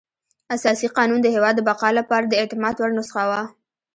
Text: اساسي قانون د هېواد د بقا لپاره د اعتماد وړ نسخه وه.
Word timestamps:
اساسي 0.55 0.87
قانون 0.97 1.19
د 1.23 1.27
هېواد 1.35 1.53
د 1.57 1.61
بقا 1.69 1.89
لپاره 1.99 2.25
د 2.27 2.33
اعتماد 2.41 2.75
وړ 2.77 2.91
نسخه 2.99 3.23
وه. 3.29 3.41